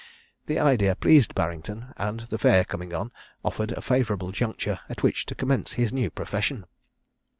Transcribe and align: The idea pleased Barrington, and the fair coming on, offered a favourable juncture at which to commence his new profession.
The 0.47 0.57
idea 0.57 0.95
pleased 0.95 1.35
Barrington, 1.35 1.93
and 1.95 2.21
the 2.21 2.39
fair 2.39 2.65
coming 2.65 2.91
on, 2.91 3.11
offered 3.45 3.71
a 3.73 3.83
favourable 3.83 4.31
juncture 4.31 4.79
at 4.89 5.03
which 5.03 5.27
to 5.27 5.35
commence 5.35 5.73
his 5.73 5.93
new 5.93 6.09
profession. 6.09 6.65